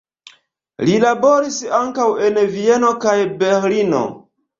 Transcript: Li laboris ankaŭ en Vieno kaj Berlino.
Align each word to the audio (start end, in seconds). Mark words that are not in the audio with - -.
Li 0.87 0.93
laboris 1.01 1.59
ankaŭ 1.79 2.07
en 2.29 2.39
Vieno 2.55 2.89
kaj 3.05 3.13
Berlino. 3.43 4.01